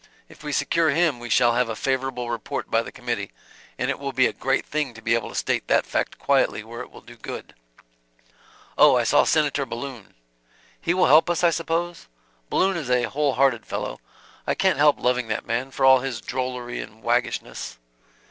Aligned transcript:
If 0.29 0.43
we 0.43 0.51
secure 0.51 0.89
him 0.89 1.19
we 1.19 1.29
shall 1.29 1.53
have 1.53 1.69
a 1.69 1.75
favorable 1.75 2.31
report 2.31 2.71
by 2.71 2.81
the 2.81 2.91
committee, 2.91 3.31
and 3.77 3.91
it 3.91 3.99
will 3.99 4.11
be 4.13 4.25
a 4.25 4.33
great 4.33 4.65
thing 4.65 4.95
to 4.95 5.01
be 5.03 5.13
able 5.13 5.29
to 5.29 5.35
state 5.35 5.67
that 5.67 5.85
fact 5.85 6.17
quietly 6.17 6.63
where 6.63 6.81
it 6.81 6.89
will 6.89 7.01
do 7.01 7.15
good." 7.15 7.53
"Oh, 8.79 8.95
I 8.97 9.03
saw 9.03 9.25
Senator 9.25 9.63
Balloon" 9.63 10.15
"He 10.81 10.95
will 10.95 11.05
help 11.05 11.29
us, 11.29 11.43
I 11.43 11.51
suppose? 11.51 12.07
Balloon 12.49 12.77
is 12.77 12.89
a 12.89 13.03
whole 13.03 13.33
hearted 13.33 13.63
fellow. 13.67 13.99
I 14.47 14.55
can't 14.55 14.79
help 14.79 14.99
loving 14.99 15.27
that 15.27 15.45
man, 15.45 15.69
for 15.69 15.85
all 15.85 15.99
his 15.99 16.19
drollery 16.19 16.81
and 16.81 17.03
waggishness. 17.03 17.77